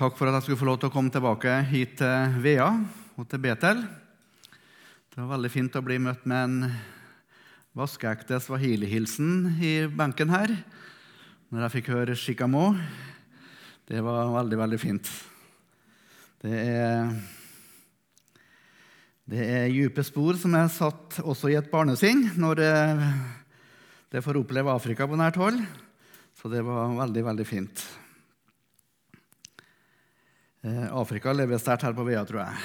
[0.00, 2.70] Takk for at jeg skulle få lov til å komme tilbake hit til Vea
[3.20, 3.82] og til Betel.
[5.12, 6.70] Det var veldig fint å bli møtt med en
[7.76, 10.54] vaskeekte swahili-hilsen i benken her
[11.52, 12.64] når jeg fikk høre shikamo.
[13.92, 15.12] Det var veldig, veldig fint.
[16.48, 17.14] Det er,
[19.28, 22.74] det er dype spor som er satt også i et barnesinn når det,
[24.16, 25.60] det får oppleve Afrika på nært hold.
[26.40, 27.90] Så det var veldig, veldig fint.
[30.60, 32.64] Eh, Afrika lever sterkt her på Vea, tror jeg.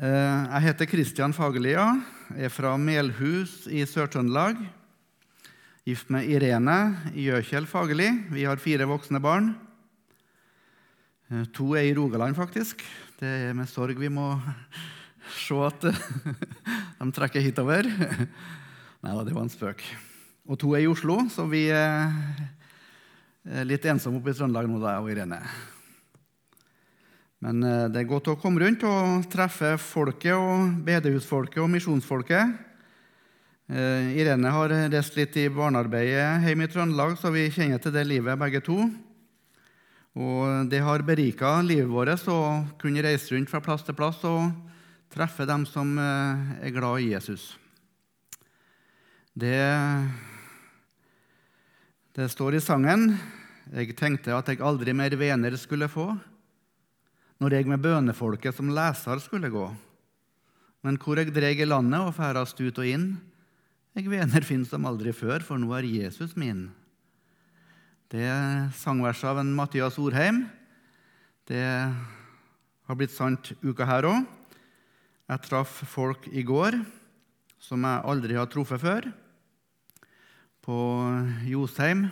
[0.00, 1.84] Eh, jeg heter Kristian Fagerlia,
[2.32, 4.62] er fra Melhus i Sør-Trøndelag.
[5.84, 6.78] Gift med Irene
[7.12, 8.08] Gjøkjell Fagerli.
[8.32, 9.50] Vi har fire voksne barn.
[11.28, 12.80] Eh, to er i Rogaland, faktisk.
[13.20, 14.30] Det er med sorg vi må
[15.44, 15.90] se at
[17.04, 17.84] de trekker hitover.
[19.04, 19.84] Nei da, det var en spøk.
[20.48, 21.66] Og to er i Oslo, så vi
[23.68, 25.40] litt ensom oppe i Trøndelag nå, da, og Irene.
[27.44, 32.56] Men eh, det er godt å komme rundt og treffe folket og bedehusfolket og misjonsfolket.
[33.68, 38.06] Eh, Irene har reist litt i barnearbeidet hjemme i Trøndelag, så vi kjenner til det
[38.08, 38.80] livet begge to.
[40.18, 42.40] Og det har berika livet vårt å
[42.80, 44.50] kunne reise rundt fra plass til plass og
[45.14, 47.52] treffe dem som eh, er glad i Jesus.
[49.38, 49.62] Det
[52.18, 53.12] det står i sangen
[53.68, 56.14] Jeg tenkte at jeg aldri mer venner skulle få,
[57.38, 59.66] når jeg med bønefolket som leser skulle gå.
[60.86, 63.10] Men hvor jeg dreg i landet og ferdast ut og inn,
[63.98, 66.68] jeg venner finnes som aldri før, for nå er Jesus min.
[68.08, 70.46] Det er sangverset av en Mathias Orheim.
[71.44, 74.22] Det har blitt sant uka her òg.
[75.28, 76.78] Jeg traff folk i går
[77.60, 79.10] som jeg aldri har truffet før
[80.64, 80.78] på
[81.50, 82.06] Josheim.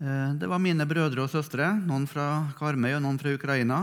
[0.00, 3.78] Eh, det var mine brødre og søstre, noen fra Karmøy og noen fra Ukraina.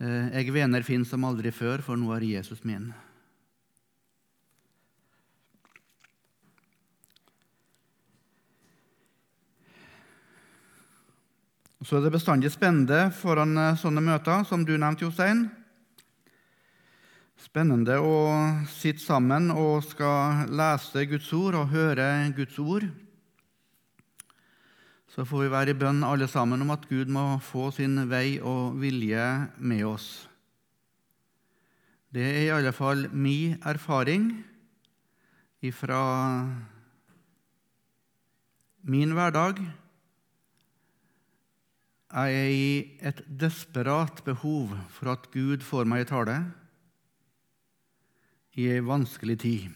[0.00, 2.88] Eh, jeg vener Finn som aldri før, for nå er Jesus min.
[11.84, 15.50] Så er det bestandig spennende foran eh, sånne møter, som du nevnte, Jostein.
[17.44, 18.16] Spennende å
[18.72, 22.88] sitte sammen og skal lese Guds ord og høre Guds ord.
[25.16, 28.36] Så får vi være i bønn alle sammen om at Gud må få sin vei
[28.36, 29.22] og vilje
[29.56, 30.08] med oss.
[32.12, 34.26] Det er i alle fall min erfaring
[35.72, 36.00] fra
[38.84, 39.62] min hverdag.
[42.12, 42.68] Jeg er i
[43.00, 46.34] et desperat behov for at Gud får meg i tale
[48.60, 49.72] i ei vanskelig tid.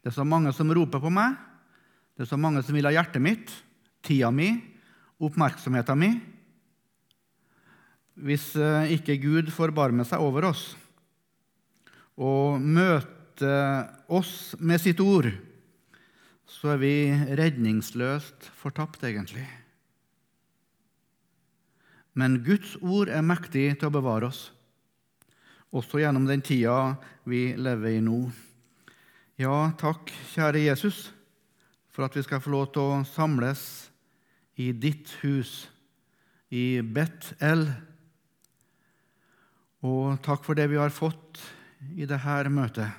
[0.00, 1.36] Det er så mange som roper på meg.
[2.16, 3.52] Det er så mange som vil ha hjertet mitt,
[4.04, 4.52] tida mi,
[5.22, 6.12] oppmerksomheten mi,
[8.22, 10.74] Hvis eh, ikke Gud forbarmer seg over oss
[12.20, 15.30] og møter oss med sitt ord,
[16.44, 16.94] så er vi
[17.40, 19.46] redningsløst fortapt, egentlig.
[22.12, 24.50] Men Guds ord er mektig til å bevare oss
[25.72, 26.94] også gjennom den tida
[27.28, 28.26] vi lever i nå.
[29.40, 31.06] Ja, takk, kjære Jesus,
[31.92, 33.62] for at vi skal få lov til å samles
[34.60, 35.70] i ditt hus,
[36.52, 37.64] i Bet-El.
[39.82, 41.40] Og takk for det vi har fått
[41.96, 42.90] i dette møtet.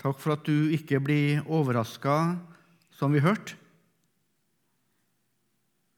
[0.00, 2.36] Takk for at du ikke blir overraska,
[2.96, 3.56] som vi hørte.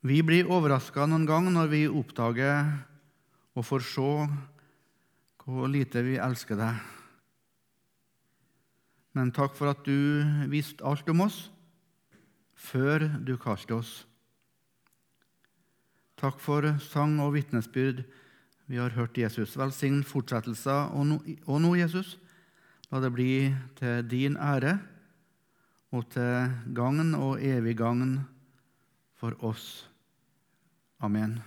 [0.03, 2.73] Vi blir overraska noen gang når vi oppdager
[3.55, 4.09] og får se
[5.43, 6.81] hvor lite vi elsker deg.
[9.15, 11.52] Men takk for at du visste alt om oss
[12.63, 13.93] før du kalte oss.
[16.23, 18.05] Takk for sang og vitnesbyrd
[18.71, 19.57] vi har hørt Jesus.
[19.59, 22.15] Velsign fortsettelser og nå, Jesus.
[22.93, 24.77] La det bli til din ære
[25.93, 28.21] og til gagn og evig gagn
[29.19, 29.89] for oss.
[31.03, 31.41] Amen.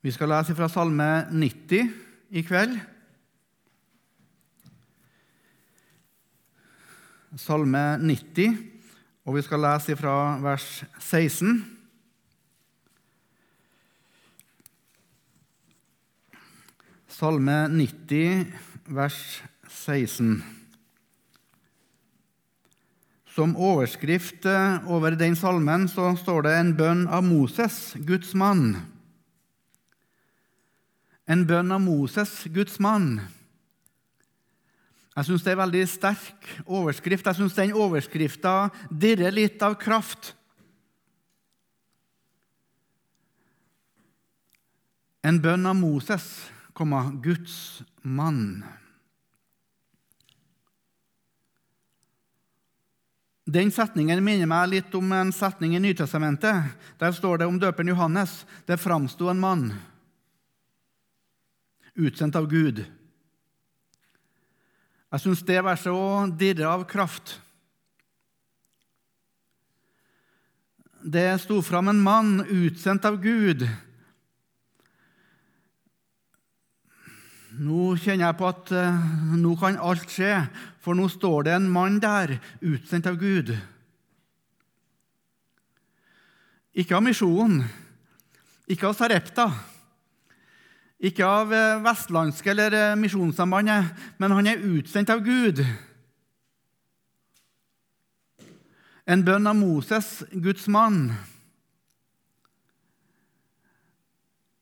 [0.00, 1.92] Vi skal lese fra Salme 90
[2.30, 2.78] i kveld.
[7.36, 8.54] Salme 90,
[9.28, 10.64] og vi skal lese fra vers
[11.04, 11.58] 16.
[17.12, 18.56] Salme 90,
[18.88, 19.20] vers
[19.68, 20.40] 16.
[23.36, 24.48] Som overskrift
[24.88, 28.78] over den salmen så står det en bønn av Moses, Guds mann.
[31.28, 33.18] En bønn av Moses, Guds mann.
[35.16, 37.24] Jeg syns det er en veldig sterk overskrift.
[37.24, 40.34] Jeg syns den overskrifta dirrer litt av kraft.
[45.24, 46.26] En bønn av Moses,
[46.76, 47.56] Guds
[48.04, 48.60] mann.
[53.46, 56.76] Den setningen minner meg litt om en setning i Nytestamentet.
[57.00, 59.68] Der står det om døperen Johannes det framsto en mann
[61.96, 62.84] utsendt av Gud.
[65.16, 67.38] Jeg syns det verset òg dirrer av kraft.
[71.00, 73.62] Det sto fram en mann utsendt av Gud.
[77.64, 79.06] Nå kjenner jeg på at uh,
[79.40, 80.34] nå kan alt skje,
[80.84, 83.54] for nå står det en mann der, utsendt av Gud.
[86.76, 87.64] Ikke av misjonen,
[88.68, 89.48] ikke av Sarepta,
[91.06, 95.62] ikke av uh, Vestlandske eller uh, Misjonssambandet, men han er utsendt av Gud.
[99.06, 101.12] En bønn av Moses, Guds mann.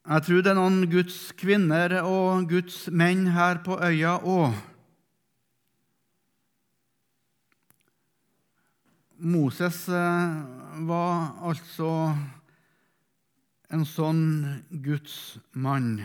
[0.05, 4.53] Jeg tror det er noen Guds kvinner og Guds menn her på øya òg.
[9.25, 10.35] Moses eh,
[10.85, 11.89] var altså
[13.73, 14.27] en sånn
[14.85, 16.03] Guds mann.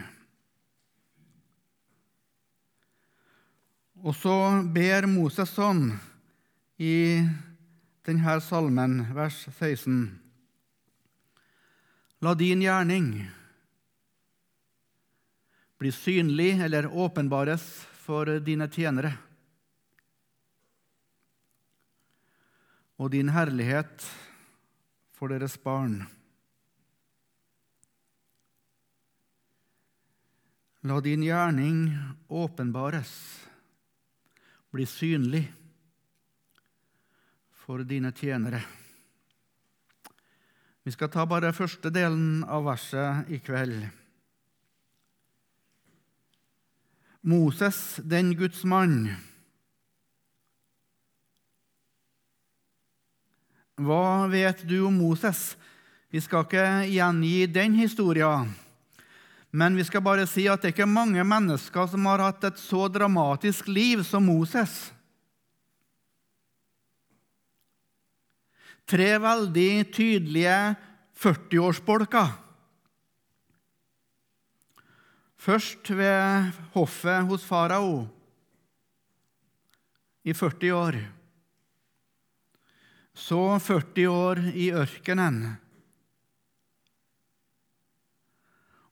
[3.99, 5.89] Og så ber Moses sånn
[6.79, 7.19] i
[8.07, 9.97] denne salmen, vers 16.
[12.23, 13.09] La din gjerning
[15.79, 17.63] bli synlig eller åpenbares
[18.03, 19.13] for dine tjenere.
[22.99, 24.07] Og din herlighet
[25.15, 26.01] for deres barn.
[30.87, 31.91] La din gjerning
[32.27, 33.11] åpenbares,
[34.73, 35.45] bli synlig
[37.63, 38.61] for dine tjenere.
[40.83, 43.83] Vi skal ta bare første delen av verset i kveld.
[47.21, 49.09] Moses, den Guds mann.
[53.79, 55.53] Hva vet du om Moses?
[56.09, 58.49] Vi skal ikke gjengi den historien.
[59.51, 62.61] Men vi skal bare si at det er ikke mange mennesker som har hatt et
[62.61, 64.91] så dramatisk liv som Moses.
[68.89, 70.59] Tre veldig tydelige
[71.17, 72.29] 40-årsbolker.
[75.39, 78.03] Først ved hoffet hos farao
[80.25, 80.99] i 40 år.
[83.15, 85.57] Så 40 år i ørkenen.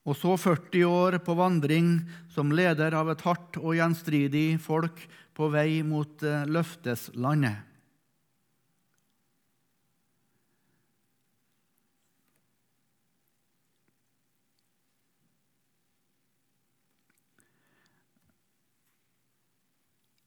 [0.08, 1.98] Og så 40 år på vandring
[2.32, 5.02] som leder av et hardt og gjenstridig folk
[5.36, 7.68] på vei mot eh, løfteslandet.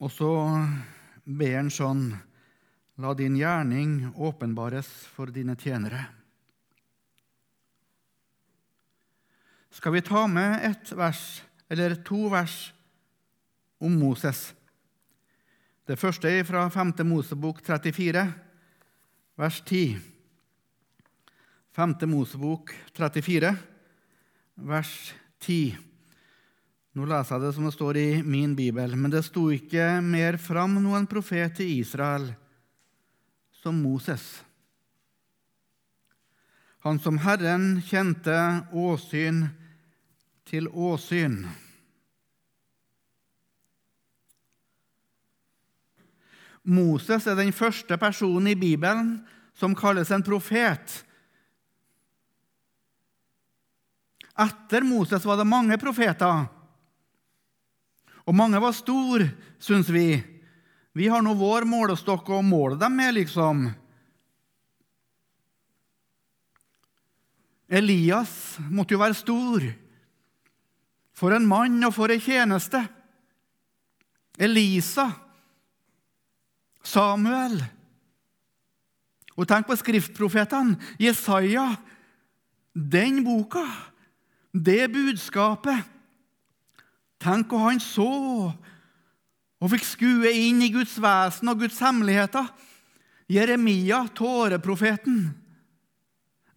[0.01, 0.31] Og så
[1.25, 2.11] ber han sånn
[3.01, 6.20] La din gjerning åpenbares for dine tjenere.
[9.71, 12.73] Skal vi ta med et vers, eller to vers,
[13.79, 14.51] om Moses?
[15.87, 16.91] Det første er fra 5.
[17.07, 18.25] Mosebok 34,
[19.39, 19.95] vers 10.
[21.71, 21.95] 5.
[22.11, 23.53] Mosebok 34,
[24.67, 24.91] vers
[25.39, 25.77] 10.
[26.91, 30.35] Nå leser jeg det som det står i min bibel, men det sto ikke mer
[30.35, 32.27] fram noen profet til Israel
[33.61, 34.41] som Moses.
[36.83, 38.35] Han som Herren kjente
[38.75, 39.45] åsyn
[40.51, 41.45] til åsyn.
[46.67, 49.15] Moses er den første personen i Bibelen
[49.57, 50.99] som kalles en profet.
[54.41, 56.45] Etter Moses var det mange profeter.
[58.27, 60.19] Og mange var store, syns vi.
[60.93, 63.69] Vi har nå vår målestokk å måle dem med, liksom.
[67.71, 69.65] Elias måtte jo være stor.
[71.21, 72.81] For en mann og for ei tjeneste.
[74.41, 75.05] Elisa.
[76.81, 77.59] Samuel.
[79.37, 80.79] Og tenk på skriftprofetene.
[81.01, 81.69] Jesaja.
[82.73, 83.65] Den boka,
[84.55, 85.89] det budskapet
[87.21, 88.07] Tenk hva han så
[89.61, 92.47] og fikk skue inn i Guds vesen og Guds hemmeligheter.
[93.29, 95.27] Jeremia, tåreprofeten.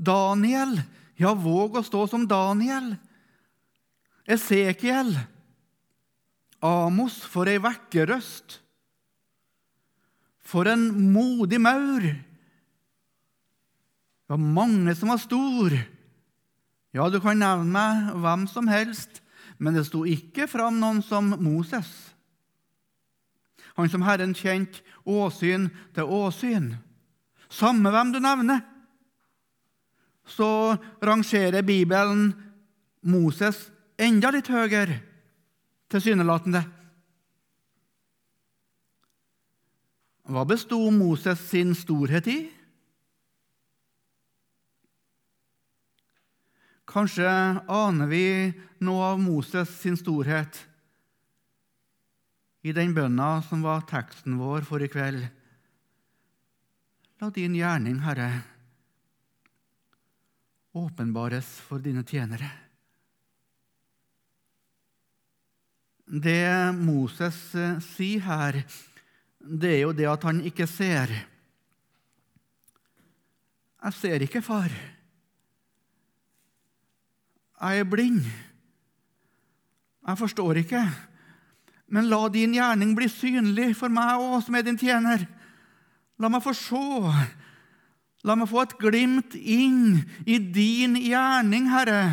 [0.01, 0.79] Daniel.
[1.21, 2.95] Ja, våg å stå som Daniel.
[4.25, 5.13] Esekiel.
[6.65, 8.61] Amos, for ei vekkerøst.
[10.45, 12.05] For en modig maur!
[14.25, 15.75] Det var mange som var stor.
[16.97, 19.21] Ja, du kan nevne meg hvem som helst,
[19.59, 21.91] men det sto ikke fram noen som Moses.
[23.77, 26.71] Han som Herren kjente åsyn til åsyn.
[27.53, 28.63] Samme hvem du nevner,
[30.25, 32.31] så rangerer Bibelen
[33.05, 34.99] Moses enda litt høyere,
[35.93, 36.65] tilsynelatende.
[40.25, 42.39] Hva besto Moses sin storhet i?
[46.89, 47.29] Kanskje
[47.69, 48.27] aner vi
[48.85, 50.61] noe av Moses sin storhet
[52.65, 55.27] i den bønna som var teksten vår for i kveld.
[57.21, 58.31] La din gjerning, Herre,
[60.73, 62.64] åpenbares for dine tjenere.
[66.05, 68.59] Det Moses eh, sier her,
[69.41, 71.13] det er jo det at han ikke ser.
[73.85, 74.73] Jeg ser ikke, far.
[77.61, 78.25] Jeg er blind.
[80.05, 80.85] Jeg forstår ikke.
[81.89, 85.25] Men la din gjerning bli synlig for meg òg, som er din tjener.
[86.21, 86.85] La meg få se.
[88.25, 92.05] La meg få et glimt inn i din gjerning, Herre.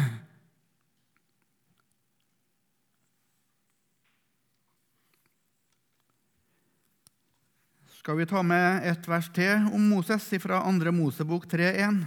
[8.01, 10.89] Skal vi ta med et vers til om Moses fra 2.
[10.89, 11.99] Mosebok 3.1?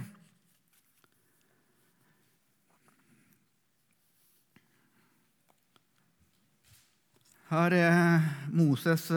[7.47, 9.15] Her er Moses 80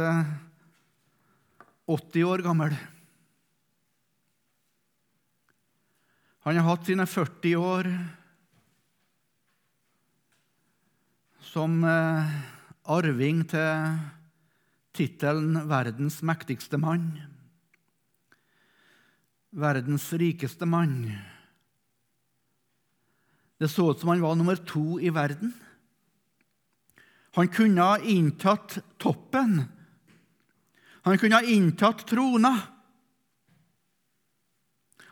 [1.91, 2.77] eh, år gammel.
[6.47, 7.91] Han har hatt sine 40 år
[11.49, 12.39] som eh,
[12.87, 13.99] arving til
[14.99, 17.23] tittelen 'verdens mektigste mann'.
[19.51, 21.13] Verdens rikeste mann.
[23.59, 25.53] Det så ut som han var nummer to i verden.
[27.35, 29.65] Han kunne ha inntatt toppen.
[31.03, 32.53] Han kunne ha inntatt trona.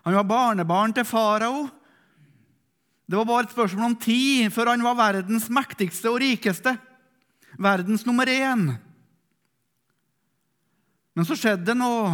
[0.06, 1.68] Han var barnebarn til farao.
[3.06, 6.76] Det var bare et spørsmål om tid før han var verdens mektigste og rikeste.
[7.58, 8.76] Verdens nummer én.
[11.16, 12.12] Men så skjedde det noe.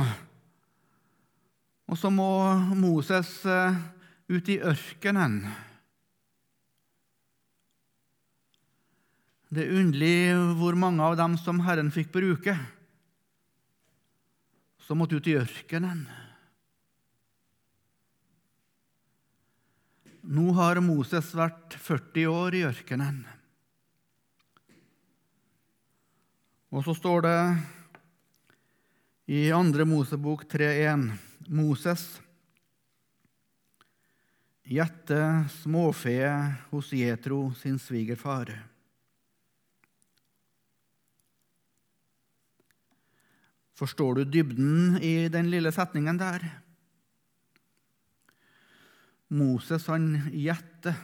[1.90, 2.30] Og så må
[2.78, 3.80] Moses eh,
[4.30, 5.42] ut i ørkenen.
[9.52, 10.14] Det er underlig
[10.56, 12.54] hvor mange av dem som Herren fikk bruke,
[14.87, 16.06] som måtte ut i ørkenen.
[20.23, 23.25] Nå har Moses vært 40 år i ørkenen.
[26.73, 27.38] Og så står det
[29.26, 29.84] i 2.
[29.84, 31.10] Mosebok 3.1.:
[31.46, 32.20] Moses
[34.62, 36.18] gjette småfe
[36.70, 38.50] hos Jetro sin svigerfar.
[43.74, 46.44] Forstår du dybden i den lille setningen der?
[49.32, 50.94] Moses, han gjetter.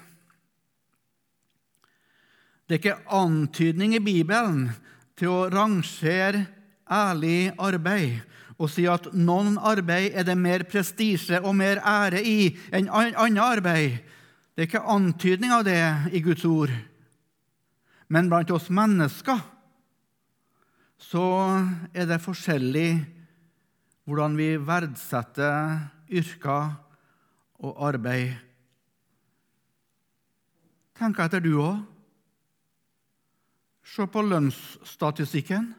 [2.68, 4.68] Det er ikke antydning i Bibelen
[5.16, 6.44] til å rangere
[6.90, 8.20] ærlig arbeid
[8.58, 13.42] og si at noen arbeid er det mer prestisje og mer ære i enn annet
[13.42, 14.00] arbeid.
[14.54, 15.78] Det er ikke antydning av det
[16.10, 16.72] i Guds ord.
[18.10, 19.38] Men blant oss mennesker
[20.98, 21.24] så
[21.94, 22.90] er det forskjellig
[24.08, 25.78] hvordan vi verdsetter
[26.10, 26.72] yrker
[27.62, 28.32] og arbeid.
[30.98, 31.84] Tenk etter, du òg.
[33.86, 35.70] Se på lønnsstatistikken.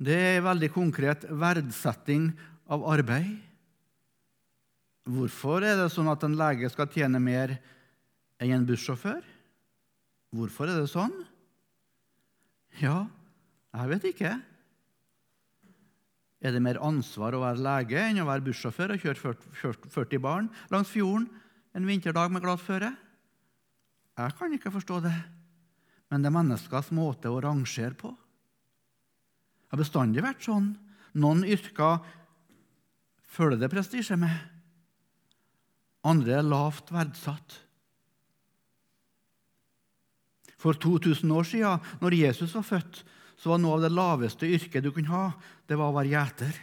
[0.00, 2.30] Det er veldig konkret verdsetting
[2.72, 3.34] av arbeid.
[5.10, 7.52] Hvorfor er det sånn at en lege skal tjene mer
[8.40, 9.20] enn en bussjåfør?
[10.32, 11.12] Hvorfor er det sånn?
[12.80, 13.10] Ja,
[13.74, 14.32] jeg vet ikke.
[16.40, 19.34] Er det mer ansvar å være lege enn å være bussjåfør og kjøre
[19.92, 21.28] 40 barn langs fjorden
[21.76, 22.94] en vinterdag med glatt føre?
[24.16, 25.16] Jeg kan ikke forstå det,
[26.08, 28.14] men det er menneskers måte å rangere på.
[29.70, 30.72] Det har bestandig vært sånn.
[31.22, 32.00] Noen yrker
[33.30, 34.34] følger det prestisje med.
[36.10, 37.54] Andre er lavt verdsatt.
[40.58, 43.04] For 2000 år siden, når Jesus var født,
[43.38, 45.30] så var noe av det laveste yrket du kunne ha,
[45.70, 46.60] det var å være gjeter.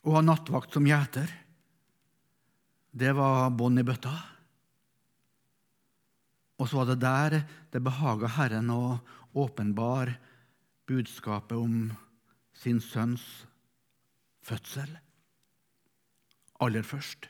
[0.00, 1.28] Å ha nattvakt som gjeter,
[2.90, 4.16] det var bånd i bøtta.
[6.60, 7.36] Og så var det der
[7.70, 8.98] det behaga Herren å
[9.34, 10.16] åpenbare
[10.90, 11.90] budskapet om
[12.56, 13.24] sin sønns
[14.44, 14.90] fødsel
[16.60, 17.28] aller først.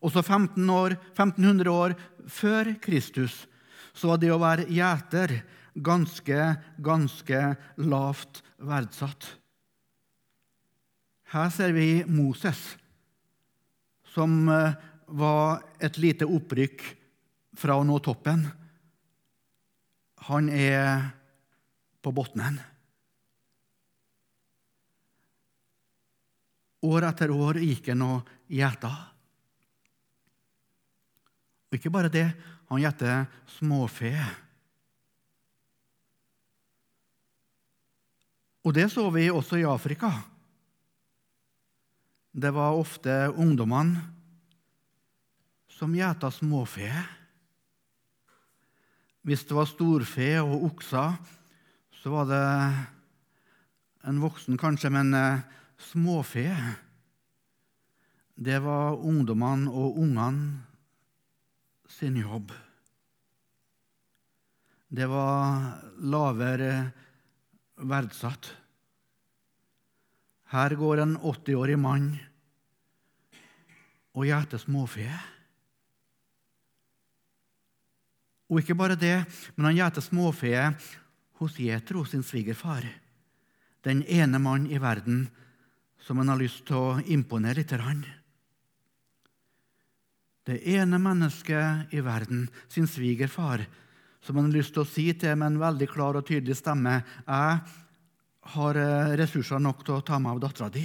[0.00, 1.94] Også 15 år, 1500 år
[2.28, 3.46] før Kristus
[3.92, 5.34] så var det å være gjeter
[5.76, 6.38] ganske,
[6.80, 7.40] ganske
[7.80, 9.26] lavt verdsatt.
[11.30, 12.58] Her ser vi Moses,
[14.10, 14.74] som eh,
[15.06, 16.82] var et lite opprykk
[17.60, 18.48] fra å nå toppen.
[20.28, 21.08] Han er
[22.02, 22.58] på bunnen.
[26.80, 28.90] År etter år gikk han og gjeta.
[31.70, 32.26] Og ikke bare det,
[32.70, 33.26] han gjeter
[33.58, 34.14] småfe.
[38.64, 40.10] Og det så vi også i Afrika.
[42.30, 44.02] Det var ofte ungdommene
[45.72, 46.90] som gjeta småfe.
[49.26, 51.18] Hvis det var storfe og okser,
[52.00, 52.44] så var det
[54.08, 55.42] en voksen kanskje, men eh,
[55.90, 56.46] småfe
[58.40, 60.64] Det var ungdommene og ungene
[61.90, 62.52] sin jobb.
[64.88, 66.72] Det var lavere
[67.76, 68.48] verdsatt.
[70.50, 72.08] Her går en 80-årig mann
[74.16, 75.06] og gjeter småfe.
[78.50, 79.22] Og ikke bare det,
[79.54, 80.50] men han gjeter småfe
[81.40, 82.84] hos Jetro, sin svigerfar.
[83.86, 85.28] Den ene mann i verden
[86.02, 88.08] som han har lyst til å imponere litt.
[90.44, 93.62] Det ene mennesket i verden, sin svigerfar,
[94.20, 96.98] som han har lyst til å si til med en veldig klar og tydelig stemme
[97.00, 97.60] Jeg
[98.56, 100.84] har eh, ressurser nok til å ta meg av dattera di.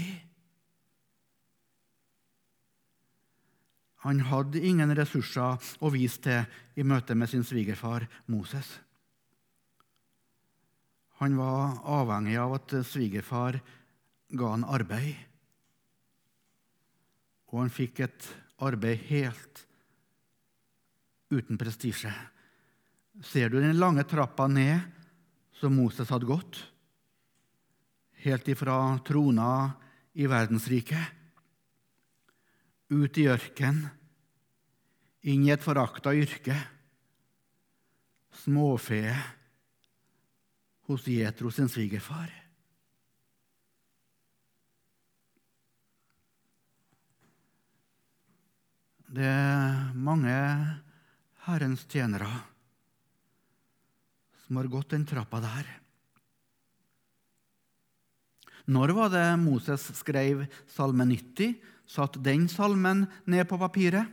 [4.05, 8.67] Han hadde ingen ressurser å vise til i møte med sin svigerfar Moses.
[11.17, 13.57] Han var avhengig av at svigerfar
[14.29, 15.15] ga han arbeid.
[17.49, 18.29] Og han fikk et
[18.61, 19.65] arbeid helt
[21.33, 22.13] uten prestisje.
[23.25, 24.85] Ser du den lange trappa ned
[25.57, 26.61] som Moses hadde gått?
[28.21, 29.49] Helt ifra trona
[30.13, 31.24] i verdensriket
[32.93, 33.81] ut i ørken,
[35.25, 36.55] inn i et forakta yrke,
[38.45, 39.01] småfe
[40.85, 42.29] hos Jetro sin svigerfar.
[49.15, 50.35] Det er mange
[51.45, 52.27] Herrens tjenere
[54.45, 55.69] som har gått den trappa der.
[58.65, 60.43] Når var det Moses skrev
[60.73, 61.55] Salme 90?
[61.85, 64.09] Satte den salmen ned på papiret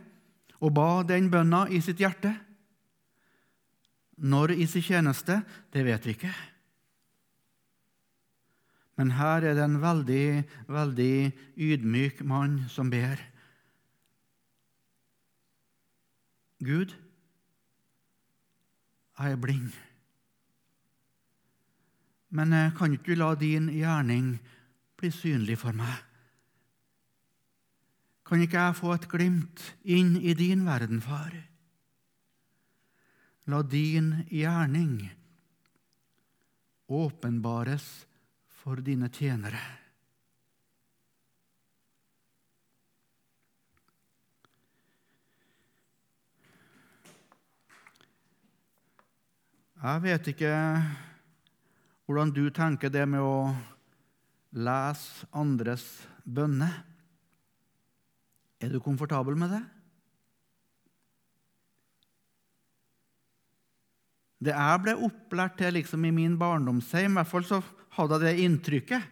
[0.63, 2.31] og ba den bønna i sitt hjerte.
[4.23, 5.41] Når i sin tjeneste,
[5.73, 6.33] det vet vi ikke.
[8.95, 11.15] Men her er det en veldig, veldig
[11.57, 13.17] ydmyk mann som ber.
[16.63, 16.93] Gud,
[19.17, 19.73] jeg er blind.
[22.33, 24.37] Men kan ikke du la din gjerning
[24.97, 26.12] bli synlig for meg?
[28.23, 31.35] Kan ikke jeg få et glimt inn i din verden, far?
[33.51, 35.01] La din gjerning
[36.87, 38.05] åpenbares
[38.47, 39.59] for dine tjenere.
[49.83, 50.53] Jeg vet ikke
[52.07, 53.51] hvordan du tenker det med å
[54.55, 55.83] lese andres
[56.23, 56.92] bønner.
[58.63, 59.63] Er du komfortabel med det?
[64.43, 67.59] Det jeg ble opplært til liksom i min barndomshjem, i hvert fall så
[67.97, 69.09] hadde jeg det inntrykket.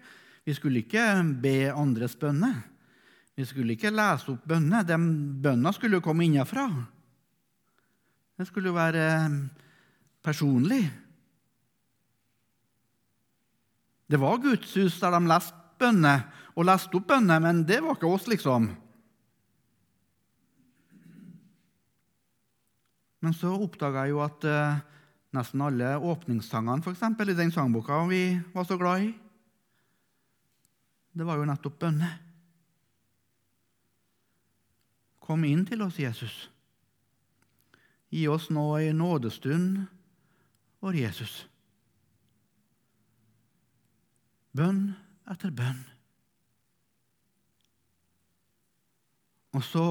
[0.47, 1.03] Vi skulle ikke
[1.43, 2.61] be andres bønner.
[3.35, 4.87] Vi skulle ikke lese opp bønner.
[4.87, 6.67] De bønnene skulle jo komme innenfra.
[8.39, 9.39] Det skulle jo være eh,
[10.23, 10.83] personlig.
[14.11, 18.11] Det var gudshus der de leste bønner og leste opp bønner, men det var ikke
[18.11, 18.71] oss, liksom.
[23.21, 24.79] Men så oppdaga jeg jo at eh,
[25.37, 29.11] nesten alle åpningssangene for eksempel, i den sangboka vi var så glad i,
[31.11, 32.09] det var jo nettopp bønne.
[35.21, 36.35] Kom inn til oss, Jesus.
[38.11, 39.85] Gi oss nå ei nådestund,
[40.81, 41.35] vår Jesus.
[44.55, 44.89] Bønn
[45.31, 45.83] etter bønn.
[49.55, 49.85] Og så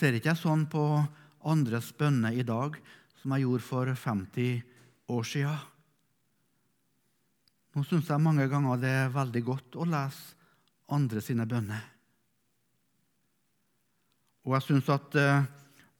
[0.00, 0.82] ser ikke jeg sånn på
[1.50, 2.78] andres bønner i dag
[3.20, 4.62] som jeg gjorde for 50
[5.12, 5.52] år sia.
[7.76, 10.38] Nå syns jeg mange ganger det er veldig godt å lese
[10.90, 11.84] andre sine bønner.
[14.48, 15.44] Og jeg syns at eh,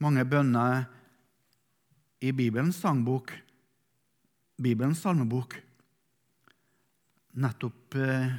[0.01, 0.87] mange bønner
[2.25, 3.35] i Bibelens sangbok,
[4.61, 5.55] Bibelens salmebok,
[7.41, 8.33] nettopp eh,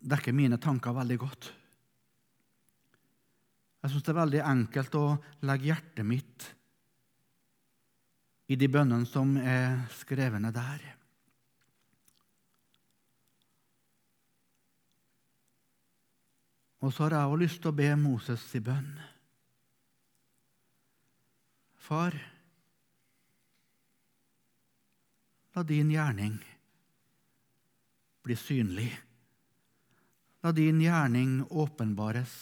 [0.00, 1.50] dekker mine tanker veldig godt.
[3.80, 5.04] Jeg syns det er veldig enkelt å
[5.48, 6.48] legge hjertet mitt
[8.50, 10.82] i de bønnene som er skrevne der.
[16.80, 18.92] Og så har jeg også lyst til å be Moses i bønn.
[21.80, 22.14] Far,
[25.56, 26.38] la din gjerning
[28.24, 28.90] bli synlig.
[30.40, 32.32] La din gjerning åpenbares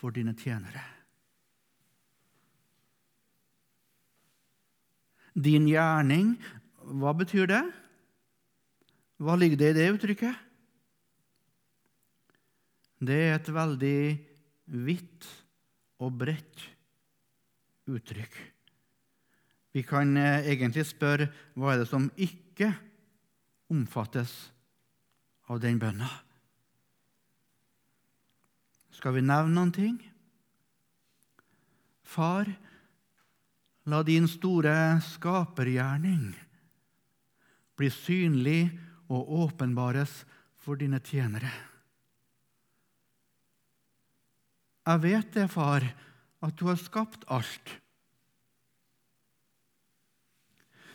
[0.00, 0.82] for dine tjenere.
[5.36, 6.34] Din gjerning,
[7.00, 7.62] hva betyr det?
[9.20, 10.46] Hva ligger det i det uttrykket?
[13.00, 14.00] Det er et veldig
[14.88, 15.28] vidt
[16.00, 16.64] og bredt
[17.90, 18.34] uttrykk.
[19.76, 22.72] Vi kan eh, egentlig spørre hva er det som ikke
[23.70, 24.32] omfattes
[25.50, 26.08] av den bønna.
[29.00, 29.94] Skal vi nevne noen ting?
[32.04, 32.50] Far,
[33.88, 34.74] la din store
[35.06, 36.34] skapergjerning
[37.80, 38.66] bli synlig
[39.08, 40.12] og åpenbares
[40.60, 41.48] for dine tjenere.
[44.84, 45.86] Jeg vet det, far,
[46.44, 47.72] at du har skapt alt.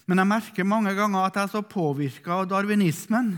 [0.05, 3.33] Men jeg merker mange ganger at jeg er så påvirka av darwinismen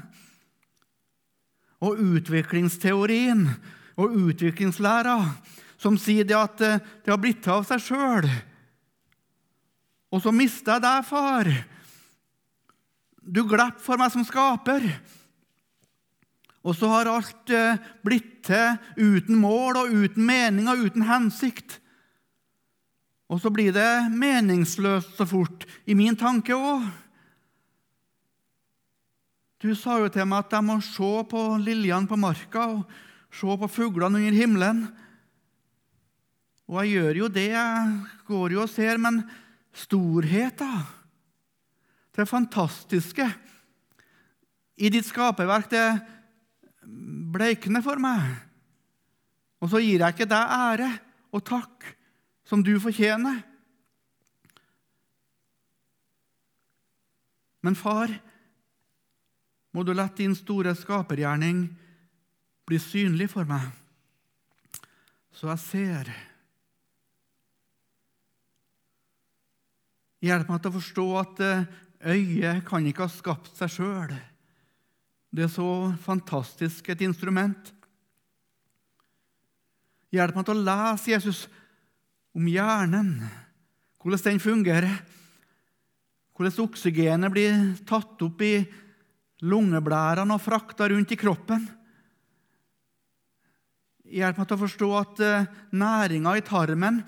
[1.87, 3.47] og utviklingsteorien
[3.97, 5.17] og utviklingslæra,
[5.81, 8.29] som sier det at eh, det har blitt til av seg sjøl.
[10.13, 11.49] Og så mister jeg deg, far.
[13.27, 14.85] Du glapp for meg som skaper.
[16.67, 21.79] Og så har alt eh, blitt til uten mål og uten mening og uten hensikt.
[23.27, 26.85] Og så blir det meningsløst så fort, i min tanke òg.
[29.59, 32.97] Du sa jo til meg at jeg må se på liljene på marka og
[33.31, 34.85] se på fuglene under himmelen.
[36.67, 39.21] Og jeg gjør jo det, jeg går jo og ser, men
[39.77, 40.85] storheten,
[42.17, 43.27] det fantastiske
[44.77, 45.85] i ditt skaperverk, det
[47.33, 48.25] bleikner for meg.
[49.61, 50.89] Og så gir jeg ikke deg ære
[51.33, 51.85] og takk
[52.47, 53.41] som du fortjener.
[57.65, 58.11] Men far,
[59.75, 61.65] må du la din store skapergjerning
[62.67, 63.69] bli synlig for meg,
[65.31, 66.09] så jeg ser.
[70.27, 71.67] Hjelp meg til å forstå at eh,
[72.17, 74.15] øyet kan ikke ha skapt seg sjøl.
[75.31, 75.69] Det er så
[76.01, 77.71] fantastisk et instrument.
[80.11, 81.45] Hjelp meg til å lese Jesus
[82.37, 83.13] om hjernen,
[84.01, 84.99] hvordan den fungerer,
[86.37, 87.55] hvordan oksygenet blir
[87.87, 88.55] tatt opp i
[89.45, 91.65] lungeblærene og frakta rundt i kroppen.
[94.07, 97.01] Hjelp meg til å forstå at eh, næringa i tarmen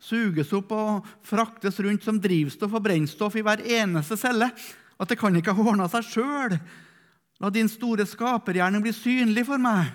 [0.00, 4.48] suges opp og fraktes rundt som drivstoff og brennstoff i hver eneste celle.
[4.96, 6.56] At det kan ikke ha ordna seg sjøl.
[7.42, 9.90] La din store skapergjerning bli synlig for meg,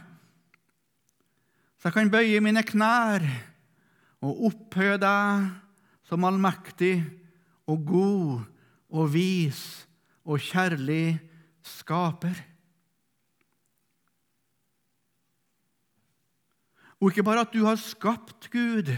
[1.81, 3.23] så jeg kan bøye mine knær
[4.21, 5.47] og opphøye deg
[6.05, 6.99] som allmektig
[7.65, 8.43] og god
[8.93, 9.63] og vis
[10.21, 11.17] og kjærlig
[11.65, 12.50] skaper.
[17.01, 18.91] Og ikke bare at du har skapt Gud,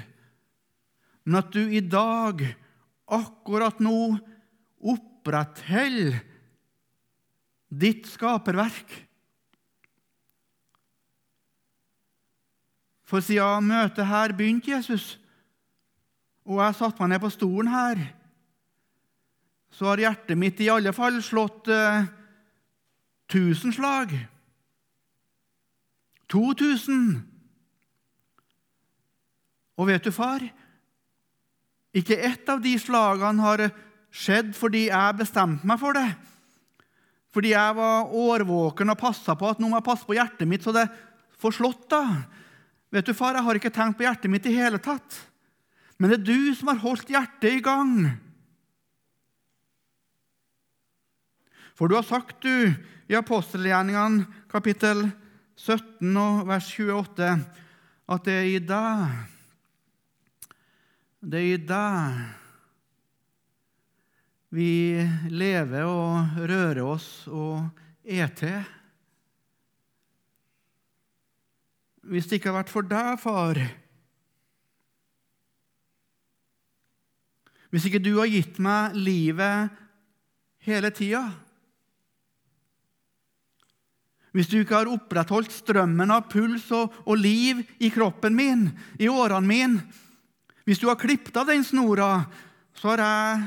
[1.23, 2.41] men at du i dag,
[3.07, 4.17] akkurat nå,
[4.83, 6.19] opprettholder
[7.71, 8.91] ditt skaperverk.
[13.07, 15.15] For siden møtet her begynte Jesus,
[16.43, 18.03] og jeg satte meg ned på stolen her,
[19.73, 22.03] så har hjertet mitt i alle fall slått eh,
[23.31, 24.11] tusen slag.
[26.29, 27.32] 2000.
[29.79, 30.43] Og vet du, far,
[31.93, 33.67] ikke ett av de slagene har
[34.13, 36.09] skjedd fordi jeg bestemte meg for det.
[37.33, 40.65] Fordi jeg var årvåken og passa på at nå må jeg passe på hjertet mitt
[40.65, 40.85] så det
[41.41, 41.87] får slått.
[41.89, 42.03] da.
[42.93, 45.17] Vet du, far, jeg har ikke tenkt på hjertet mitt i hele tatt.
[45.97, 47.95] Men det er du som har holdt hjertet i gang.
[51.73, 52.73] For du har sagt, du,
[53.09, 55.07] i apostelgjerningene kapittel
[55.57, 57.29] 17 og vers 28,
[58.13, 59.32] at det er i deg
[61.23, 62.23] Det er i deg
[64.53, 65.01] vi
[65.33, 67.63] lever og rører oss og
[68.03, 68.59] er til.
[72.11, 73.61] Hvis det ikke har vært for deg, far
[77.71, 79.71] Hvis ikke du har gitt meg livet
[80.67, 81.23] hele tida
[84.35, 88.67] Hvis du ikke har opprettholdt strømmen av puls og, og liv i kroppen min,
[88.99, 90.02] i årene mine
[90.63, 92.23] Hvis du har klippet av den snora,
[92.79, 93.41] så har jeg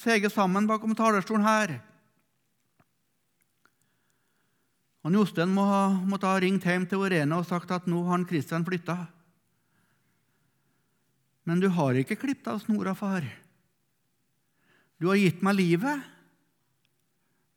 [0.00, 1.76] seget sammen bakom talerstolen her.
[5.06, 8.16] Han Jostein må ha, måtte ha ringt hjem til Orene og sagt at nå har
[8.16, 8.98] han Kristian flytta.
[11.48, 13.24] Men du har ikke klippet av snora, far.
[14.98, 16.02] Du har gitt meg livet,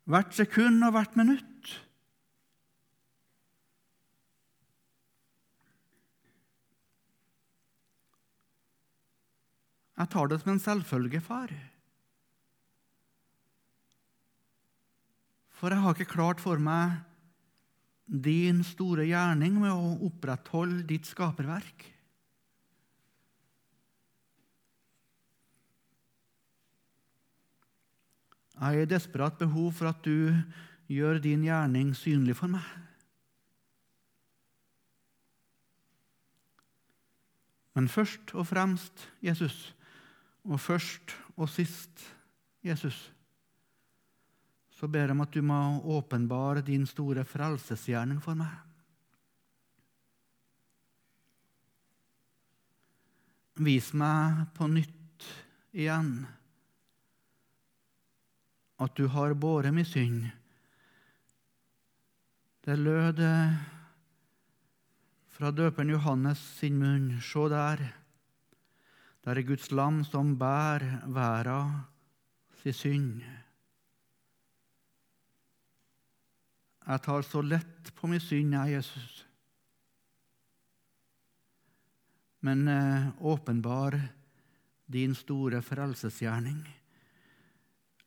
[0.08, 1.51] hvert sekund og hvert minutt.
[10.02, 11.52] Jeg tar det som en selvfølge, far.
[15.54, 16.96] For jeg har ikke klart for meg
[18.10, 21.84] din store gjerning med å opprettholde ditt skaperverk.
[28.58, 30.34] Jeg er i desperat behov for at du
[30.90, 32.66] gjør din gjerning synlig for meg.
[37.78, 39.70] Men først og fremst Jesus,
[40.44, 42.06] og først og sist
[42.62, 43.12] Jesus
[44.82, 45.56] så ber jeg om at du må
[45.94, 48.50] åpenbare din store frelsesgjerning for meg.
[53.62, 55.28] Vis meg på nytt
[55.70, 56.10] igjen
[58.82, 60.26] at du har båret min synd.
[62.66, 63.22] Det lød
[65.30, 67.20] fra døperen Johannes sin munn.
[67.22, 67.86] Se der.
[69.22, 71.76] Der er Guds lam som bærer verden
[72.62, 73.20] sin synd.
[76.82, 79.20] Jeg tar så lett på min synd, jeg, Jesus.
[82.42, 83.94] Men eh, åpenbar
[84.90, 86.58] din store frelsesgjerning.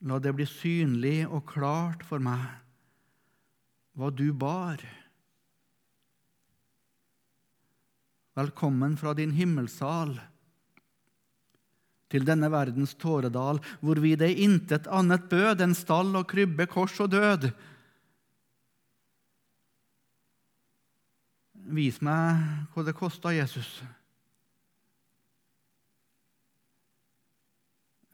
[0.03, 2.43] La det bli synlig og klart for meg
[3.95, 4.83] hva du bar.
[8.35, 10.17] Velkommen fra din himmelsal
[12.11, 16.97] til denne verdens tåredal, hvor vi det intet annet bød enn stall og krybbe, kors
[17.01, 17.49] og død.
[21.75, 22.41] Vis meg
[22.73, 23.79] hva det kosta Jesus.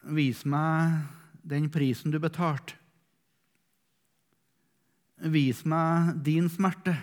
[0.01, 1.01] Vis meg
[1.43, 2.77] den prisen du betalte.
[5.21, 6.95] Vis meg din smerte.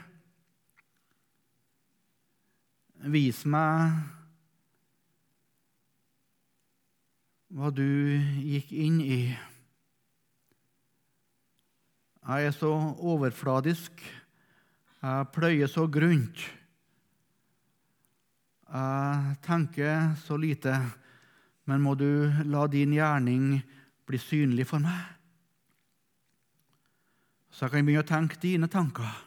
[2.98, 4.17] Vis meg
[7.48, 7.84] hva du
[8.44, 9.22] gikk inn i.
[12.28, 14.02] Jeg er så overfladisk
[14.98, 16.40] jeg pløyer så grunt.
[18.68, 20.74] Jeg tenker så lite,
[21.70, 23.60] men må du la din gjerning
[24.08, 24.98] bli synlig for meg?
[27.54, 29.24] Så jeg kan begynne å tenke dine tanker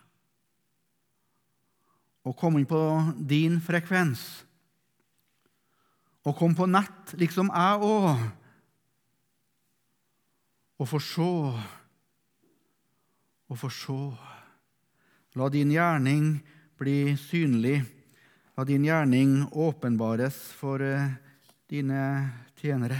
[2.21, 2.81] og komme inn på
[3.17, 4.43] din frekvens.
[6.21, 8.25] Og kom på nett, liksom jeg òg,
[10.81, 11.29] og få se
[13.51, 13.99] og få se.
[15.35, 16.37] La din gjerning
[16.79, 17.81] bli synlig.
[18.57, 21.13] La din gjerning åpenbares for eh,
[21.69, 22.01] dine
[22.59, 22.99] tjenere.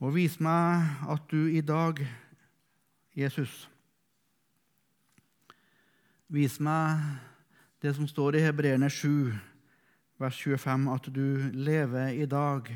[0.00, 2.00] Og vis meg at du i dag,
[3.12, 3.66] Jesus
[6.30, 7.00] Vis meg
[7.82, 9.32] det som står i Hebreerne 7,
[10.20, 12.68] vers 25, at du lever i dag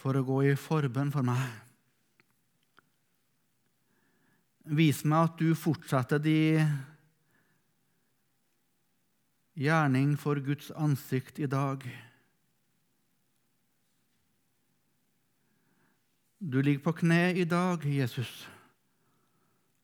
[0.00, 1.44] for å gå i forbønn for meg.
[4.66, 6.40] Vis meg at du fortsetter de
[9.54, 11.86] gjerning for Guds ansikt i dag.
[16.42, 18.42] Du ligger på kne i dag, Jesus,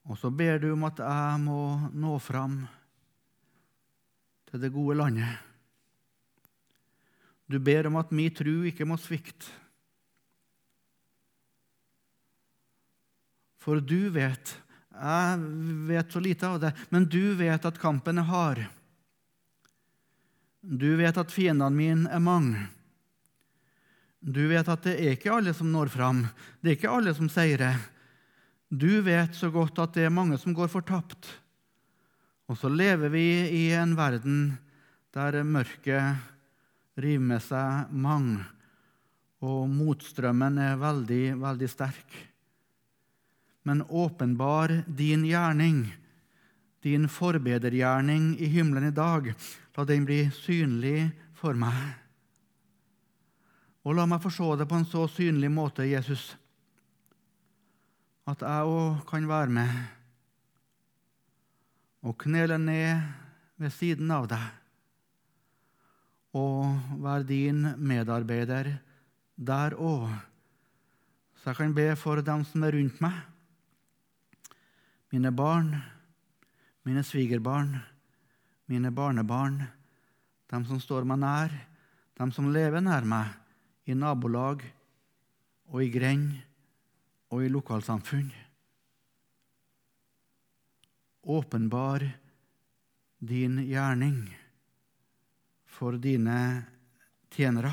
[0.08, 1.62] og så ber du om at jeg må
[1.94, 2.62] nå fram
[4.50, 5.38] til det gode landet.
[7.46, 9.46] Du ber om at min tru ikke må svikte.
[13.62, 14.58] For du vet
[14.92, 15.38] Jeg
[15.88, 18.58] vet så lite av det, men du vet at kampen er hard.
[20.60, 22.66] Du vet at fiendene mine er mange.
[24.20, 26.20] Du vet at det er ikke alle som når fram.
[26.60, 27.80] Det er ikke alle som seirer.
[28.72, 31.28] Du vet så godt at det er mange som går fortapt.
[32.48, 34.54] Og så lever vi i en verden
[35.12, 36.16] der mørket
[36.96, 38.40] river med seg mange,
[39.44, 42.16] og motstrømmen er veldig, veldig sterk.
[43.68, 45.84] Men åpenbar din gjerning,
[46.80, 49.34] din forbedergjerning i himmelen i dag,
[49.76, 51.92] la den bli synlig for meg.
[53.84, 56.32] Og la meg få se det på en så synlig måte, Jesus,
[58.28, 59.70] at jeg òg kan være med
[62.06, 63.02] og knele ned
[63.58, 64.44] ved siden av deg
[66.38, 68.70] og være din medarbeider
[69.36, 70.06] der òg,
[71.36, 73.18] så jeg kan be for dem som er rundt meg,
[75.12, 75.74] mine barn,
[76.86, 77.74] mine svigerbarn,
[78.70, 79.60] mine barnebarn,
[80.48, 81.52] dem som står meg nær,
[82.16, 83.34] dem som lever nær meg,
[83.84, 84.62] i nabolag
[85.68, 86.38] og i grend
[87.32, 88.28] og i lokalsamfunn.
[91.22, 92.04] Åpenbar
[93.18, 94.26] din gjerning
[95.64, 96.36] for dine
[97.32, 97.72] tjenere.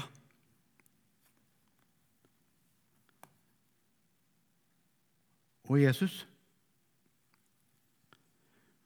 [5.67, 6.23] Og Jesus,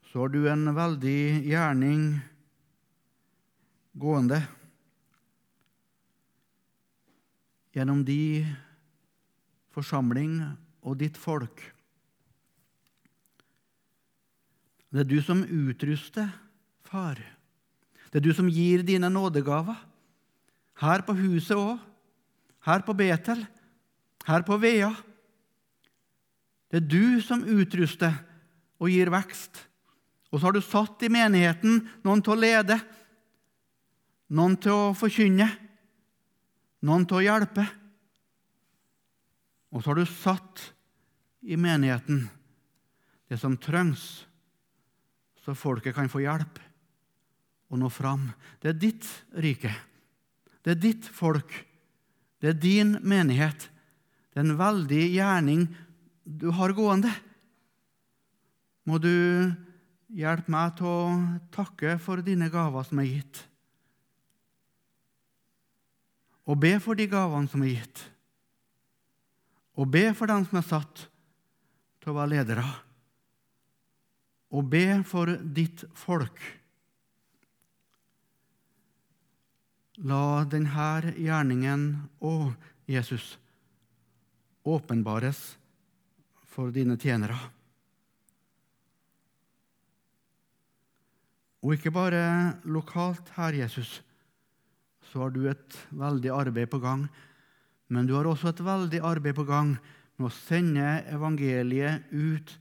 [0.09, 2.01] så har du en veldig gjerning
[3.93, 4.41] gående
[7.73, 8.19] gjennom de
[9.73, 10.41] forsamling
[10.84, 11.62] og ditt folk.
[14.93, 16.30] Det er du som utruster,
[16.86, 17.17] far.
[18.12, 19.80] Det er du som gir dine nådegaver.
[20.84, 21.80] Her på huset òg.
[22.63, 23.41] Her på Betel.
[24.28, 24.91] Her på Vea.
[26.69, 28.13] Det er du som utruster
[28.78, 29.63] og gir vekst.
[30.34, 32.80] Og så har du satt i menigheten noen til å lede,
[34.34, 35.46] noen til å forkynne,
[36.86, 37.67] noen til å hjelpe.
[39.73, 40.67] Og så har du satt
[41.41, 42.27] i menigheten
[43.27, 44.23] det som trengs,
[45.43, 46.62] så folket kan få hjelp
[47.73, 48.29] og nå fram.
[48.62, 49.07] Det er ditt
[49.41, 49.73] rike.
[50.63, 51.51] Det er ditt folk.
[52.39, 53.65] Det er din menighet.
[54.31, 55.65] Det er en veldig gjerning
[56.23, 57.12] du har gående.
[58.86, 59.09] Må du
[60.13, 61.03] hjelpe meg til å
[61.53, 63.43] takke for dine gaver som er gitt,
[66.43, 68.01] og be for de gavene som er gitt,
[69.73, 71.05] og be for dem som er satt
[72.03, 72.65] til å være ledere,
[74.53, 76.38] og be for ditt folk.
[80.05, 81.88] La denne gjerningen
[82.25, 82.53] og
[82.89, 83.36] Jesus
[84.65, 85.41] åpenbares
[86.53, 87.38] for dine tjenere.
[91.63, 92.23] Og ikke bare
[92.67, 94.01] lokalt her, Jesus,
[95.09, 97.05] så har du et veldig arbeid på gang,
[97.91, 99.74] men du har også et veldig arbeid på gang
[100.17, 102.54] med å sende evangeliet ut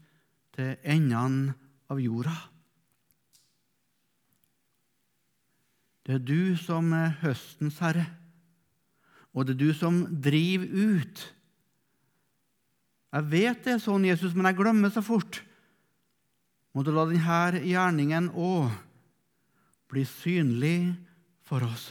[0.57, 1.55] til endene
[1.93, 2.35] av jorda.
[6.03, 8.09] Det er du som er høstens herre,
[9.33, 10.67] og det er du som driver
[10.99, 11.23] ut.
[13.13, 15.43] Jeg vet det er sånn, Jesus, men jeg glemmer så fort.
[16.73, 18.73] Må du la denne gjerningen òg
[19.93, 20.95] bli synlig
[21.45, 21.91] for oss.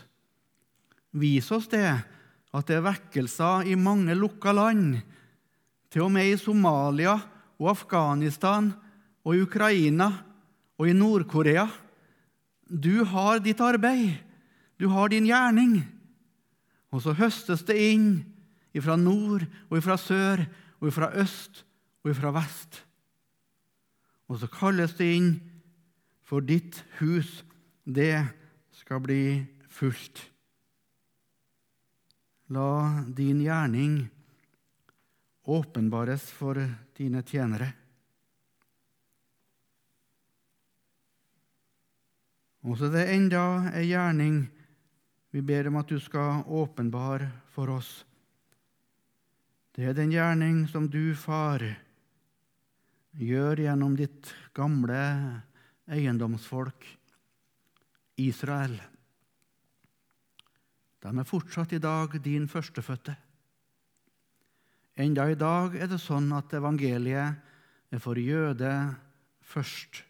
[1.13, 1.85] Vis oss det,
[2.51, 4.99] at det er vekkelser i mange lukka land,
[5.91, 7.17] til og med i Somalia
[7.59, 8.71] og Afghanistan
[9.25, 10.09] og i Ukraina
[10.79, 11.67] og i Nord-Korea.
[12.67, 14.15] Du har ditt arbeid,
[14.79, 15.81] du har din gjerning.
[16.91, 18.07] Og så høstes det inn
[18.75, 20.45] ifra nord og ifra sør
[20.79, 21.63] og ifra øst
[22.03, 22.81] og ifra vest.
[24.31, 25.31] Og så kalles det inn
[26.23, 27.43] for ditt hus.
[27.83, 28.15] Det
[28.79, 29.23] skal bli
[29.67, 30.30] fullt.
[32.51, 34.09] La din gjerning
[35.47, 36.59] åpenbares for
[36.97, 37.69] dine tjenere.
[42.67, 44.43] Og så er det enda ei gjerning
[45.31, 47.93] vi ber om at du skal åpenbare for oss.
[49.71, 51.63] Det er den gjerning som du, far,
[53.15, 54.99] gjør gjennom ditt gamle
[55.87, 56.83] eiendomsfolk,
[58.19, 58.75] Israel.
[61.01, 63.15] De er fortsatt i dag din førstefødte.
[65.01, 68.71] Enda i dag er det sånn at evangeliet er for jøde
[69.41, 70.03] først.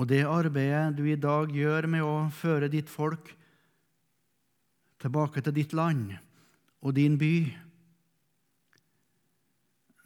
[0.00, 3.34] Og det arbeidet du i dag gjør med å føre ditt folk
[5.00, 6.14] tilbake til ditt land
[6.80, 7.34] og din by,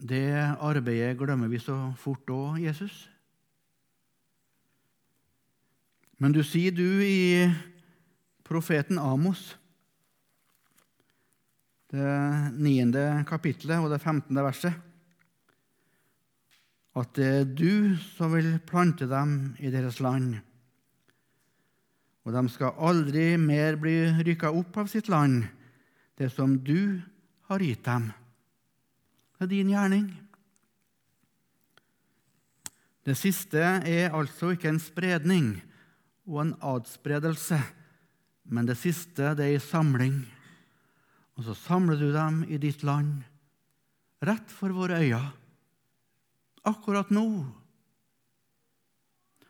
[0.05, 0.27] det
[0.59, 3.07] arbeidet glemmer vi så fort òg, Jesus.
[6.19, 7.49] Men du sier, du, i
[8.47, 9.55] profeten Amos,
[11.95, 12.15] det
[12.59, 14.83] niende kapittelet og det femtende verset
[16.95, 20.37] at det er du som vil plante dem i deres land.
[22.25, 25.43] Og de skal aldri mer bli rykka opp av sitt land,
[26.15, 27.03] det som du
[27.51, 28.13] har gitt dem.
[29.35, 30.07] Det er din gjerning.
[33.05, 35.49] Det siste er altså ikke en spredning
[36.29, 37.59] og en adspredelse,
[38.45, 40.17] men det siste det er en samling.
[41.35, 43.23] Og så samler du dem i ditt land,
[44.25, 45.23] rett for våre øyne,
[46.65, 47.27] akkurat nå.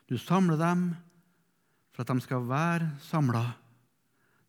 [0.09, 0.89] Du samler dem
[1.95, 3.45] for at de skal være samla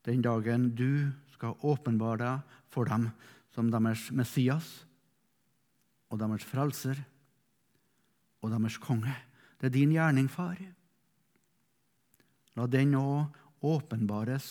[0.07, 3.09] den dagen du skal åpenbare deg for dem
[3.55, 4.67] som deres Messias
[6.13, 7.01] og deres frelser
[8.43, 9.15] og deres konge.
[9.59, 10.59] Det er din gjerning, far.
[12.57, 13.09] La den nå
[13.67, 14.49] åpenbares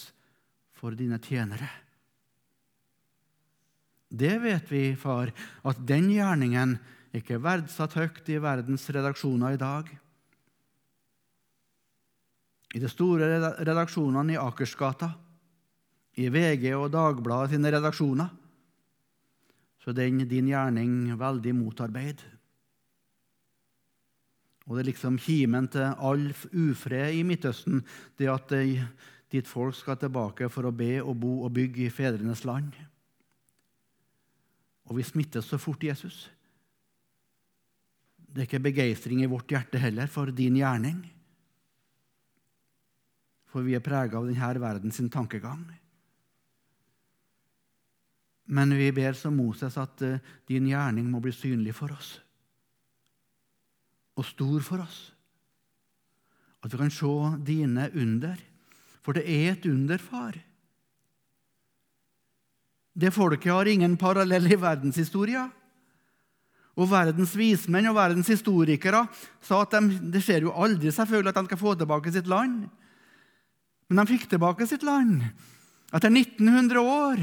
[0.76, 1.70] for dine tjenere.
[4.16, 5.32] Det vet vi, far,
[5.66, 6.78] at den gjerningen
[7.16, 9.89] ikke er verdsatt høyt i verdens redaksjoner i dag.
[12.76, 13.28] I de store
[13.64, 15.10] redaksjonene i Akersgata,
[16.20, 18.30] i VG og Dagbladet sine redaksjoner,
[19.84, 22.24] så er den din gjerning veldig motarbeid.
[24.66, 27.84] Og det er liksom kimen til all ufred i Midtøsten,
[28.18, 28.53] det at
[29.32, 32.74] ditt folk skal tilbake for å be og bo og bygge i fedrenes land.
[34.89, 36.26] Og vi smittes så fort Jesus.
[38.18, 40.99] Det er ikke begeistring i vårt hjerte heller for din gjerning.
[43.53, 45.63] For vi er prega av denne verdens tankegang.
[48.45, 52.11] Men vi ber som Moses at eh, din gjerning må bli synlig for oss
[54.16, 54.99] og stor for oss.
[56.63, 57.13] At vi kan se
[57.45, 58.39] dine under.
[59.05, 60.38] For det er et under, far.
[62.95, 65.49] Det folket har ingen parallell i verdenshistoria.
[66.76, 69.05] Og verdens vismenn og verdens historikere
[69.43, 72.66] sa at de, det skjer jo aldri selvfølgelig at de skal få tilbake sitt land.
[73.88, 75.22] Men de fikk tilbake sitt land
[75.95, 77.22] etter 1900 år.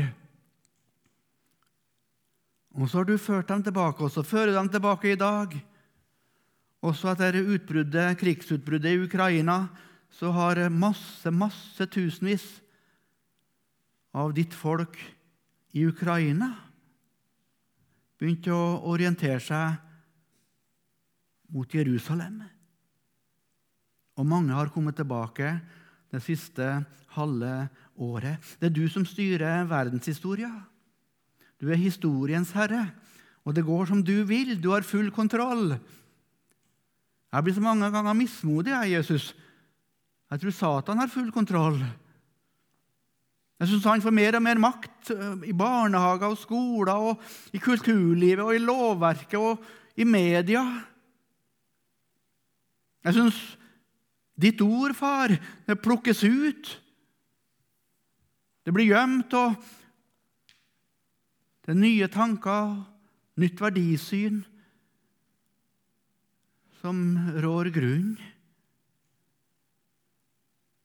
[2.73, 5.53] Og så har du ført dem tilbake, og så fører dem tilbake i dag.
[6.83, 9.69] Også etter utbruddet, krigsutbruddet i Ukraina
[10.13, 12.45] så har masse, masse tusenvis
[14.13, 14.99] av ditt folk
[15.73, 16.51] i Ukraina
[18.21, 18.61] begynt å
[18.91, 19.79] orientere seg
[21.53, 22.43] mot Jerusalem.
[24.19, 25.55] Og mange har kommet tilbake
[26.13, 26.67] det siste
[27.17, 27.55] halve
[27.97, 28.43] året.
[28.61, 30.51] Det er du som styrer verdenshistoria.
[31.63, 32.85] Du er historiens herre,
[33.47, 34.55] og det går som du vil.
[34.61, 35.77] Du har full kontroll.
[37.33, 39.31] Jeg blir så mange ganger mismodig, jeg, Jesus.
[40.31, 41.79] Jeg tror Satan har full kontroll.
[43.61, 47.61] Jeg syns han får mer og mer makt eh, i barnehager og skoler, og i
[47.63, 49.65] kulturlivet og i lovverket og
[49.97, 50.65] i media.
[53.07, 53.41] Jeg syns
[54.37, 55.33] ditt ord, far,
[55.67, 56.73] det plukkes ut.
[58.67, 59.57] Det blir gjemt, og
[61.63, 62.75] det er nye tanker,
[63.41, 64.43] nytt verdisyn
[66.83, 66.99] som
[67.39, 68.17] rår grunnen.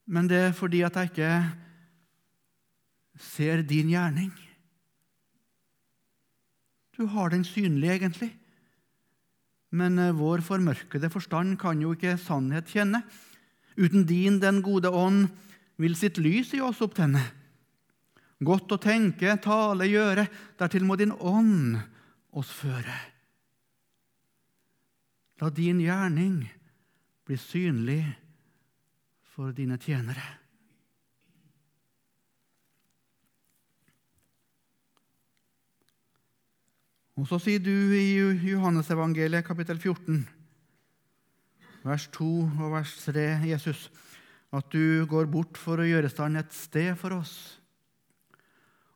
[0.08, 1.32] Men det er fordi at jeg ikke
[3.20, 4.30] ser din gjerning.
[6.95, 8.30] Du har den synlig, egentlig.
[9.76, 13.04] Men eh, vår formørkede forstand kan jo ikke sannhet kjenne.
[13.78, 15.28] Uten din, den gode ånd,
[15.78, 17.22] vil sitt lys i oss opptenne.
[18.41, 20.26] Godt å tenke, tale, gjøre,
[20.58, 21.78] dertil må din ånd
[22.38, 22.95] oss føre.
[25.38, 26.42] La din gjerning
[27.28, 28.02] bli synlig
[29.36, 30.26] for dine tjenere.
[37.18, 40.20] Og så sier du i Johannesevangeliet kapittel 14,
[41.86, 43.88] vers 2 og vers 3, Jesus,
[44.54, 47.34] at du går bort for å gjøre stand et sted for oss.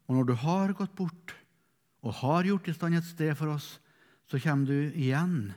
[0.06, 1.34] Og når du har gått bort
[2.02, 3.76] og har gjort i stand et sted for oss,
[4.30, 5.52] så kommer du igjen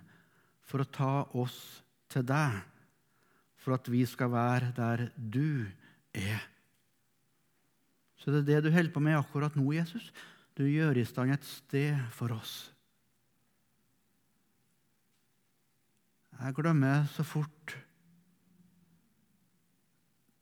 [0.64, 1.58] for å ta oss
[2.12, 2.60] til deg,
[3.60, 5.64] for at vi skal være der du
[6.14, 6.42] er.
[8.20, 10.08] Så det er det du holder på med akkurat nå, Jesus.
[10.56, 12.70] Du gjør i stand et sted for oss.
[16.40, 17.76] Jeg glemmer så fort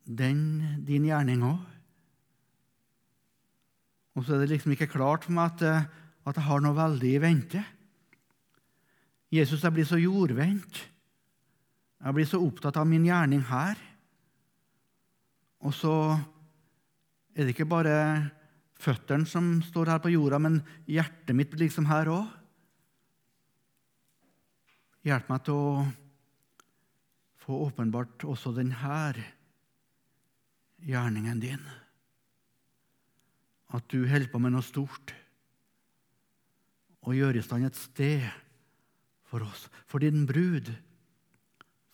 [0.07, 1.61] den, din gjerning òg.
[4.17, 5.89] Og så er det liksom ikke klart for meg at,
[6.29, 7.63] at jeg har noe veldig i vente.
[9.33, 10.83] Jesus, jeg blir så jordvendt.
[12.03, 13.79] Jeg blir så opptatt av min gjerning her.
[15.63, 15.95] Og så
[17.33, 17.95] er det ikke bare
[18.83, 20.61] føttene som står her på jorda, men
[20.91, 22.27] hjertet mitt blir liksom her òg.
[25.07, 25.71] Hjelp meg til å
[27.43, 29.15] få åpenbart også denne
[30.83, 31.65] gjerningen din.
[33.73, 35.15] At du holder på med noe stort
[37.03, 38.42] og gjør i stand et sted
[39.33, 40.69] for oss, for din brud,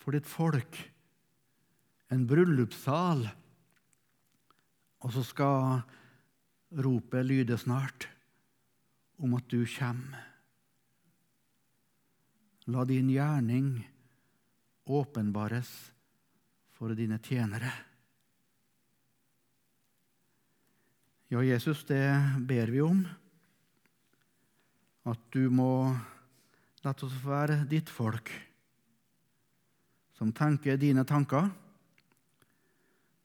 [0.02, 0.74] for ditt folk.
[2.10, 3.28] En bryllupssal.
[5.06, 5.84] Og så skal
[6.82, 8.08] ropet lyde snart
[9.22, 10.26] om at du kommer.
[12.74, 13.70] La din gjerning
[14.90, 15.70] åpenbares
[16.74, 17.70] for dine tjenere.
[21.30, 22.02] Ja, Jesus, det
[22.50, 23.06] ber vi om.
[25.06, 25.94] At du må
[26.88, 28.30] la oss være ditt folk,
[30.16, 31.50] som tenker dine tanker.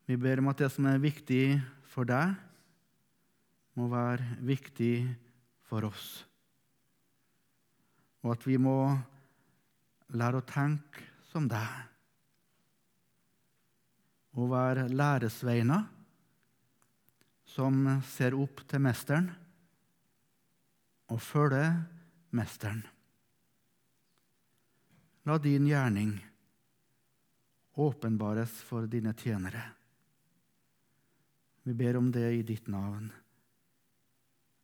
[0.03, 1.61] Vi ber om at det som er viktig
[1.93, 2.33] for deg,
[3.79, 5.07] må være viktig
[5.69, 6.07] for oss.
[8.23, 8.75] Og at vi må
[10.11, 11.71] lære å tenke som deg.
[14.35, 15.87] Og være læresveiner
[17.53, 17.79] som
[18.11, 19.31] ser opp til Mesteren
[21.13, 21.79] og følger
[22.33, 22.83] Mesteren.
[25.23, 26.17] La din gjerning
[27.73, 29.63] åpenbares for dine tjenere.
[31.63, 33.07] Vi ber om det i ditt navn.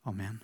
[0.04, 0.40] Amen.